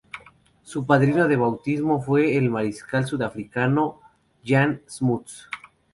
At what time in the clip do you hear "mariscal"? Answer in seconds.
2.49-3.05